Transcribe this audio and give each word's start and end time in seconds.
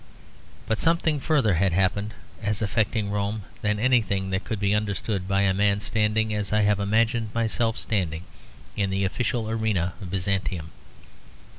But 0.65 0.79
something 0.79 1.19
further 1.19 1.53
had 1.53 1.73
happened 1.73 2.15
as 2.41 2.63
affecting 2.63 3.11
Rome 3.11 3.43
than 3.61 3.77
anything 3.79 4.31
that 4.31 4.43
could 4.43 4.59
be 4.59 4.73
understood 4.73 5.27
by 5.27 5.41
a 5.43 5.53
man 5.53 5.79
standing 5.79 6.33
as 6.33 6.51
I 6.51 6.61
have 6.63 6.79
imagined 6.79 7.29
myself 7.35 7.77
standing, 7.77 8.23
in 8.75 8.89
the 8.89 9.05
official 9.05 9.47
area 9.47 9.93
of 10.01 10.09
Byzantium. 10.09 10.71